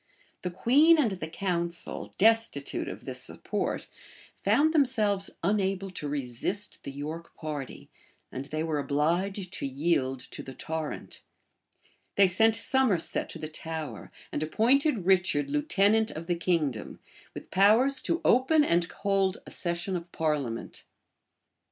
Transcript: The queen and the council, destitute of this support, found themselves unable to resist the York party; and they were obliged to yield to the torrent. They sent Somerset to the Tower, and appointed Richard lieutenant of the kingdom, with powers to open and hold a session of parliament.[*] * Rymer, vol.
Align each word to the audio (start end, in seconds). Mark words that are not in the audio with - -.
The 0.41 0.49
queen 0.49 0.97
and 0.97 1.11
the 1.11 1.27
council, 1.27 2.11
destitute 2.17 2.87
of 2.87 3.05
this 3.05 3.21
support, 3.21 3.85
found 4.43 4.73
themselves 4.73 5.29
unable 5.43 5.91
to 5.91 6.07
resist 6.09 6.79
the 6.81 6.91
York 6.91 7.35
party; 7.35 7.87
and 8.31 8.45
they 8.45 8.63
were 8.63 8.79
obliged 8.79 9.53
to 9.53 9.67
yield 9.67 10.19
to 10.21 10.41
the 10.41 10.55
torrent. 10.55 11.21
They 12.15 12.25
sent 12.25 12.55
Somerset 12.55 13.29
to 13.29 13.37
the 13.37 13.47
Tower, 13.47 14.11
and 14.31 14.41
appointed 14.41 15.05
Richard 15.05 15.51
lieutenant 15.51 16.09
of 16.09 16.25
the 16.25 16.35
kingdom, 16.35 16.99
with 17.35 17.51
powers 17.51 18.01
to 18.01 18.21
open 18.25 18.63
and 18.63 18.83
hold 18.85 19.37
a 19.45 19.51
session 19.51 19.95
of 19.95 20.11
parliament.[*] 20.11 20.83
* 20.83 20.83
Rymer, 20.83 21.43
vol. 21.43 21.49